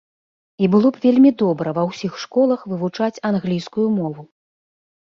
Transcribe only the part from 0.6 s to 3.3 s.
І было б вельмі добра ва ўсіх школах вывучаць